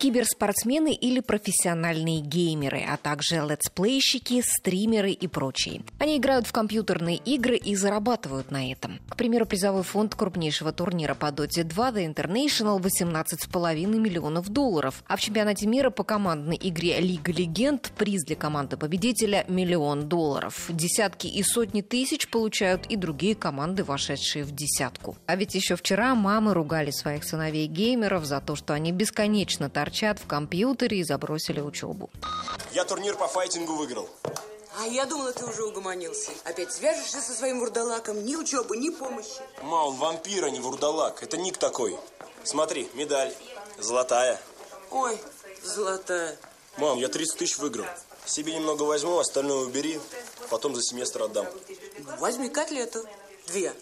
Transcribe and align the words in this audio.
киберспортсмены 0.00 0.94
или 0.94 1.20
профессиональные 1.20 2.20
геймеры, 2.22 2.82
а 2.88 2.96
также 2.96 3.46
летсплейщики, 3.46 4.42
стримеры 4.42 5.10
и 5.10 5.26
прочие. 5.26 5.82
Они 5.98 6.16
играют 6.16 6.46
в 6.46 6.52
компьютерные 6.52 7.16
игры 7.18 7.56
и 7.56 7.76
зарабатывают 7.76 8.50
на 8.50 8.72
этом. 8.72 8.98
К 9.10 9.16
примеру, 9.16 9.44
призовой 9.44 9.82
фонд 9.82 10.14
крупнейшего 10.14 10.72
турнира 10.72 11.14
по 11.14 11.26
Dota 11.26 11.64
2 11.64 11.90
The 11.90 12.14
International 12.14 12.80
18,5 12.80 13.86
миллионов 13.86 14.48
долларов, 14.48 15.04
а 15.06 15.16
в 15.16 15.20
чемпионате 15.20 15.66
мира 15.66 15.90
по 15.90 16.02
командной 16.02 16.58
игре 16.58 16.98
Лига 17.00 17.32
Легенд 17.32 17.92
приз 17.98 18.24
для 18.24 18.36
команды 18.36 18.78
победителя– 18.78 19.44
миллион 19.48 20.08
долларов. 20.08 20.64
Десятки 20.70 21.26
и 21.26 21.42
сотни 21.42 21.82
тысяч 21.82 22.30
получают 22.30 22.86
и 22.86 22.96
другие 22.96 23.34
команды, 23.34 23.84
вошедшие 23.84 24.44
в 24.44 24.52
десятку. 24.52 25.18
А 25.26 25.36
ведь 25.36 25.54
еще 25.54 25.76
вчера 25.76 26.14
мамы 26.14 26.54
ругали 26.54 26.90
своих 26.90 27.24
сыновей-геймеров 27.24 28.24
за 28.24 28.40
то, 28.40 28.56
что 28.56 28.72
они 28.72 28.92
бесконечно 28.92 29.68
торчат 29.68 29.89
торчат 29.90 30.20
в 30.20 30.26
компьютере 30.26 30.98
и 30.98 31.02
забросили 31.02 31.60
учебу. 31.60 32.10
Я 32.72 32.84
турнир 32.84 33.16
по 33.16 33.26
файтингу 33.26 33.74
выиграл. 33.74 34.08
А 34.78 34.86
я 34.86 35.04
думала, 35.04 35.32
ты 35.32 35.44
уже 35.44 35.64
угомонился. 35.64 36.30
Опять 36.44 36.72
свяжешься 36.72 37.20
со 37.20 37.32
своим 37.32 37.58
вурдалаком. 37.58 38.24
Ни 38.24 38.36
учебы, 38.36 38.76
ни 38.76 38.90
помощи. 38.90 39.40
Ма, 39.62 39.86
он 39.86 39.96
вампир, 39.96 40.44
а 40.44 40.50
не 40.50 40.60
вурдалак. 40.60 41.24
Это 41.24 41.36
ник 41.36 41.58
такой. 41.58 41.98
Смотри, 42.44 42.88
медаль. 42.94 43.34
Золотая. 43.78 44.40
Ой, 44.92 45.18
золотая. 45.64 46.36
Мам, 46.78 46.98
я 46.98 47.08
30 47.08 47.38
тысяч 47.38 47.58
выиграл. 47.58 47.86
Себе 48.24 48.54
немного 48.54 48.84
возьму, 48.84 49.18
остальное 49.18 49.66
убери. 49.66 50.00
Потом 50.50 50.76
за 50.76 50.82
семестр 50.82 51.24
отдам. 51.24 51.46
Ну, 51.98 52.16
возьми 52.18 52.48
котлету. 52.48 53.04
Две. 53.52 53.72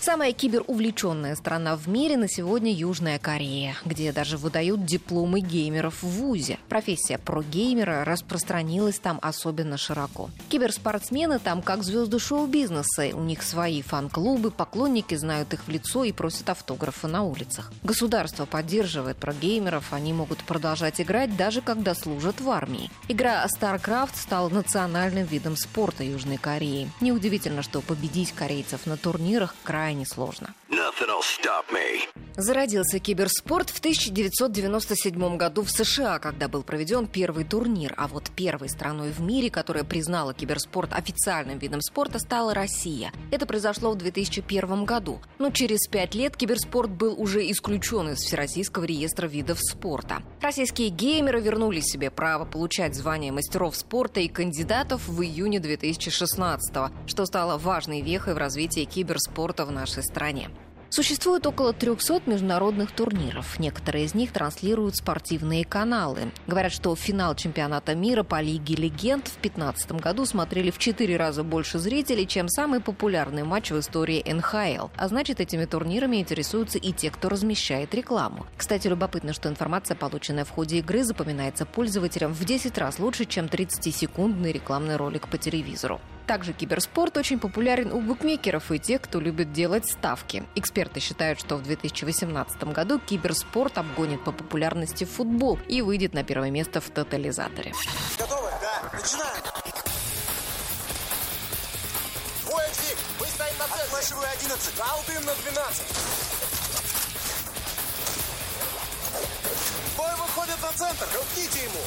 Самая 0.00 0.32
киберувлеченная 0.32 1.36
страна 1.36 1.76
в 1.76 1.86
мире 1.88 2.16
на 2.16 2.28
сегодня 2.28 2.72
Южная 2.72 3.20
Корея, 3.20 3.76
где 3.84 4.10
даже 4.10 4.36
выдают 4.36 4.84
дипломы 4.84 5.38
геймеров 5.38 6.02
в 6.02 6.08
ВУЗе. 6.08 6.58
Профессия 6.68 7.18
про-геймера 7.18 8.04
распространилась 8.04 8.98
там 8.98 9.20
особенно 9.22 9.76
широко. 9.76 10.28
Киберспортсмены 10.48 11.38
там 11.38 11.62
как 11.62 11.84
звезды 11.84 12.18
шоу-бизнеса. 12.18 13.10
У 13.14 13.22
них 13.22 13.44
свои 13.44 13.80
фан-клубы, 13.80 14.50
поклонники 14.50 15.14
знают 15.14 15.54
их 15.54 15.60
в 15.64 15.68
лицо 15.68 16.02
и 16.02 16.10
просят 16.10 16.50
автографы 16.50 17.06
на 17.06 17.22
улицах. 17.22 17.72
Государство 17.84 18.44
поддерживает 18.44 19.18
про-геймеров, 19.18 19.92
они 19.92 20.12
могут 20.12 20.38
продолжать 20.38 21.00
играть 21.00 21.36
даже 21.36 21.62
когда 21.62 21.94
служат 21.94 22.40
в 22.40 22.50
армии. 22.50 22.90
Игра 23.06 23.46
StarCraft 23.46 24.16
стала 24.16 24.48
национальным 24.48 25.26
видом 25.26 25.56
спорта 25.56 26.02
Южной 26.02 26.38
Кореи. 26.38 26.90
Неудивительно, 27.00 27.62
что 27.62 27.82
победить 27.82 28.32
корейцев 28.32 28.84
на 28.86 28.96
турнирах 29.12 29.54
крайне 29.62 30.06
сложно. 30.06 30.54
Зародился 32.36 32.98
киберспорт 32.98 33.70
в 33.70 33.78
1997 33.78 35.36
году 35.36 35.62
в 35.62 35.70
США, 35.70 36.18
когда 36.18 36.48
был 36.48 36.62
проведен 36.62 37.06
первый 37.06 37.44
турнир. 37.44 37.94
А 37.96 38.08
вот 38.08 38.30
первой 38.34 38.68
страной 38.68 39.10
в 39.10 39.20
мире, 39.20 39.50
которая 39.50 39.84
признала 39.84 40.32
киберспорт 40.32 40.92
официальным 40.92 41.58
видом 41.58 41.82
спорта, 41.82 42.18
стала 42.18 42.54
Россия. 42.54 43.12
Это 43.30 43.46
произошло 43.46 43.92
в 43.92 43.96
2001 43.96 44.84
году. 44.84 45.20
Но 45.38 45.50
через 45.50 45.86
пять 45.88 46.14
лет 46.14 46.36
киберспорт 46.36 46.90
был 46.90 47.20
уже 47.20 47.50
исключен 47.50 48.10
из 48.10 48.18
Всероссийского 48.18 48.84
реестра 48.84 49.26
видов 49.26 49.58
спорта. 49.60 50.22
Российские 50.40 50.88
геймеры 50.88 51.40
вернули 51.40 51.80
себе 51.80 52.10
право 52.10 52.44
получать 52.44 52.94
звание 52.94 53.32
мастеров 53.32 53.76
спорта 53.76 54.20
и 54.20 54.28
кандидатов 54.28 55.06
в 55.06 55.22
июне 55.22 55.60
2016 55.60 56.92
что 57.06 57.26
стало 57.26 57.58
важной 57.58 58.00
вехой 58.00 58.34
в 58.34 58.38
развитии 58.38 58.84
киберспорта 58.84 59.64
в 59.64 59.70
нашей 59.70 60.02
стране. 60.02 60.50
Существует 60.92 61.46
около 61.46 61.72
300 61.72 62.24
международных 62.26 62.92
турниров. 62.92 63.58
Некоторые 63.58 64.04
из 64.04 64.14
них 64.14 64.30
транслируют 64.30 64.94
спортивные 64.94 65.64
каналы. 65.64 66.32
Говорят, 66.46 66.70
что 66.70 66.94
финал 66.94 67.34
чемпионата 67.34 67.94
мира 67.94 68.24
по 68.24 68.42
Лиге 68.42 68.74
Легенд 68.74 69.26
в 69.26 69.40
2015 69.40 69.92
году 69.92 70.26
смотрели 70.26 70.70
в 70.70 70.76
4 70.76 71.16
раза 71.16 71.44
больше 71.44 71.78
зрителей, 71.78 72.26
чем 72.26 72.46
самый 72.46 72.80
популярный 72.80 73.42
матч 73.42 73.70
в 73.70 73.78
истории 73.78 74.22
НХЛ. 74.30 74.88
А 74.94 75.08
значит, 75.08 75.40
этими 75.40 75.64
турнирами 75.64 76.18
интересуются 76.18 76.76
и 76.76 76.92
те, 76.92 77.10
кто 77.10 77.30
размещает 77.30 77.94
рекламу. 77.94 78.44
Кстати, 78.58 78.86
любопытно, 78.86 79.32
что 79.32 79.48
информация, 79.48 79.94
полученная 79.94 80.44
в 80.44 80.50
ходе 80.50 80.80
игры, 80.80 81.04
запоминается 81.04 81.64
пользователям 81.64 82.34
в 82.34 82.44
10 82.44 82.76
раз 82.76 82.98
лучше, 82.98 83.24
чем 83.24 83.46
30-секундный 83.46 84.52
рекламный 84.52 84.96
ролик 84.96 85.28
по 85.28 85.38
телевизору. 85.38 86.02
Также 86.26 86.52
киберспорт 86.52 87.16
очень 87.16 87.38
популярен 87.38 87.92
у 87.92 88.00
букмекеров 88.00 88.70
и 88.70 88.78
тех, 88.78 89.02
кто 89.02 89.20
любит 89.20 89.52
делать 89.52 89.86
ставки. 89.86 90.44
Эксперты 90.54 91.00
считают, 91.00 91.40
что 91.40 91.56
в 91.56 91.62
2018 91.62 92.64
году 92.64 92.98
киберспорт 92.98 93.78
обгонит 93.78 94.22
по 94.24 94.32
популярности 94.32 95.04
футбол 95.04 95.58
и 95.68 95.82
выйдет 95.82 96.14
на 96.14 96.24
первое 96.24 96.50
место 96.50 96.80
в 96.80 96.88
тотализаторе. 96.90 97.72
Готовы? 98.18 98.50
Да. 98.60 98.90
Начинаем. 98.92 99.42
Мы 103.20 103.26
стоим 103.26 103.58
на 103.58 103.66
центре. 103.66 103.84
Отмашиваю 103.86 104.26
11. 104.40 104.80
Алдым 104.80 105.24
на 105.24 105.34
12. 105.34 106.71
Бой 110.02 110.10
выходит 110.16 110.60
на 110.60 110.72
центр. 110.72 111.06
Рухните 111.14 111.62
ему. 111.62 111.78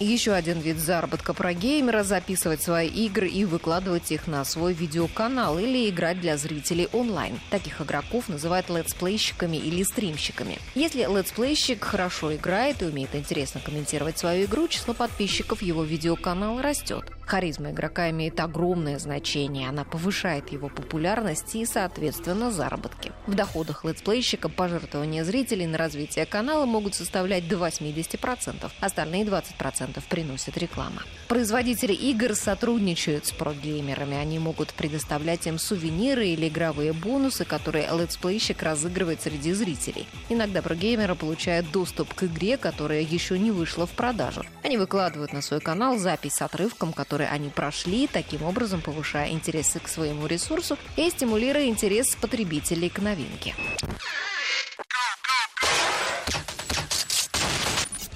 Еще 0.00 0.32
один 0.32 0.58
вид 0.58 0.78
заработка 0.78 1.34
про 1.34 1.54
геймера– 1.54 2.02
записывать 2.04 2.62
свои 2.62 2.88
игры 2.88 3.28
и 3.28 3.44
выкладывать 3.44 4.10
их 4.10 4.26
на 4.26 4.44
свой 4.44 4.72
видеоканал 4.72 5.56
или 5.58 5.88
играть 5.88 6.20
для 6.20 6.36
зрителей 6.36 6.88
онлайн. 6.92 7.38
Таких 7.50 7.80
игроков 7.80 8.28
называют 8.28 8.68
летсплейщиками 8.70 9.56
или 9.56 9.84
стримщиками. 9.84 10.58
Если 10.74 11.02
летсплейщик 11.02 11.84
хорошо 11.84 12.34
играет 12.34 12.82
и 12.82 12.86
умеет 12.86 13.14
интересно 13.14 13.60
комментировать 13.60 14.18
свою 14.18 14.46
игру, 14.46 14.66
число 14.66 14.92
подписчиков 14.92 15.62
его 15.62 15.84
видеоканала 15.84 16.60
растет. 16.60 17.04
Харизма 17.28 17.72
игрока 17.72 18.08
имеет 18.08 18.40
огромное 18.40 18.98
значение. 18.98 19.68
Она 19.68 19.84
повышает 19.84 20.50
его 20.50 20.70
популярность 20.70 21.54
и, 21.54 21.66
соответственно, 21.66 22.50
заработки. 22.50 23.12
В 23.26 23.34
доходах 23.34 23.84
летсплейщика 23.84 24.48
пожертвования 24.48 25.24
зрителей 25.24 25.66
на 25.66 25.76
развитие 25.76 26.24
канала 26.24 26.64
могут 26.64 26.94
составлять 26.94 27.46
до 27.46 27.56
80%. 27.56 28.70
Остальные 28.80 29.24
20% 29.24 30.02
приносит 30.08 30.56
реклама. 30.56 31.02
Производители 31.28 31.92
игр 31.92 32.34
сотрудничают 32.34 33.26
с 33.26 33.32
прогеймерами. 33.32 34.16
Они 34.16 34.38
могут 34.38 34.72
предоставлять 34.72 35.46
им 35.46 35.58
сувениры 35.58 36.28
или 36.28 36.48
игровые 36.48 36.94
бонусы, 36.94 37.44
которые 37.44 37.90
летсплейщик 37.92 38.62
разыгрывает 38.62 39.20
среди 39.20 39.52
зрителей. 39.52 40.06
Иногда 40.30 40.62
прогеймеры 40.62 41.14
получают 41.14 41.70
доступ 41.70 42.14
к 42.14 42.22
игре, 42.22 42.56
которая 42.56 43.02
еще 43.02 43.38
не 43.38 43.50
вышла 43.50 43.86
в 43.86 43.90
продажу. 43.90 44.46
Они 44.64 44.78
выкладывают 44.78 45.34
на 45.34 45.42
свой 45.42 45.60
канал 45.60 45.98
запись 45.98 46.36
с 46.36 46.40
отрывком, 46.40 46.94
который 46.94 47.17
которые 47.18 47.34
они 47.34 47.48
прошли, 47.48 48.06
таким 48.06 48.44
образом 48.44 48.80
повышая 48.80 49.30
интересы 49.30 49.80
к 49.80 49.88
своему 49.88 50.28
ресурсу 50.28 50.78
и 50.96 51.10
стимулируя 51.10 51.66
интерес 51.66 52.14
потребителей 52.14 52.88
к 52.88 53.00
новинке. 53.00 53.56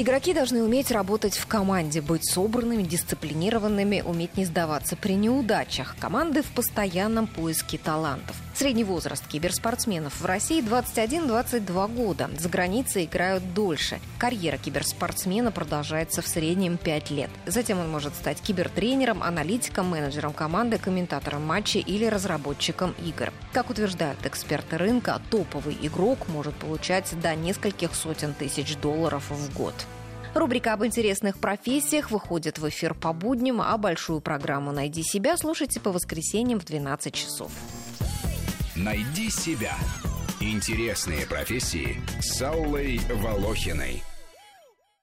Игроки 0.00 0.32
должны 0.32 0.62
уметь 0.62 0.90
работать 0.90 1.36
в 1.36 1.46
команде, 1.46 2.00
быть 2.00 2.24
собранными, 2.24 2.84
дисциплинированными, 2.84 4.00
уметь 4.00 4.34
не 4.38 4.46
сдаваться 4.46 4.96
при 4.96 5.12
неудачах. 5.12 5.94
Команды 6.00 6.40
в 6.42 6.46
постоянном 6.52 7.26
поиске 7.26 7.76
талантов. 7.76 8.34
Средний 8.54 8.84
возраст 8.84 9.26
киберспортсменов 9.26 10.18
в 10.18 10.24
России 10.24 10.62
21-22 10.62 11.94
года. 11.94 12.30
За 12.38 12.48
границей 12.48 13.04
играют 13.04 13.52
дольше. 13.52 14.00
Карьера 14.18 14.56
киберспортсмена 14.56 15.52
продолжается 15.52 16.22
в 16.22 16.26
среднем 16.26 16.78
5 16.78 17.10
лет. 17.10 17.30
Затем 17.44 17.78
он 17.78 17.90
может 17.90 18.14
стать 18.14 18.40
кибертренером, 18.40 19.22
аналитиком, 19.22 19.90
менеджером 19.90 20.32
команды, 20.32 20.78
комментатором 20.78 21.46
матча 21.46 21.78
или 21.78 22.06
разработчиком 22.06 22.94
игр. 23.04 23.34
Как 23.52 23.68
утверждают 23.68 24.24
эксперты 24.24 24.78
рынка, 24.78 25.20
топовый 25.30 25.76
игрок 25.82 26.26
может 26.28 26.54
получать 26.54 27.12
до 27.20 27.34
нескольких 27.34 27.94
сотен 27.94 28.32
тысяч 28.32 28.76
долларов 28.76 29.24
в 29.28 29.54
год. 29.54 29.74
Рубрика 30.34 30.74
об 30.74 30.84
интересных 30.84 31.38
профессиях 31.38 32.10
выходит 32.10 32.58
в 32.58 32.68
эфир 32.68 32.94
по 32.94 33.12
будням, 33.12 33.60
а 33.60 33.76
большую 33.76 34.20
программу 34.20 34.70
«Найди 34.72 35.02
себя» 35.02 35.36
слушайте 35.36 35.80
по 35.80 35.90
воскресеньям 35.90 36.60
в 36.60 36.64
12 36.64 37.12
часов. 37.12 37.50
Найди 38.76 39.30
себя. 39.30 39.74
Интересные 40.40 41.26
профессии 41.26 42.00
с 42.20 42.40
Аллой 42.40 43.00
Волохиной. 43.10 44.02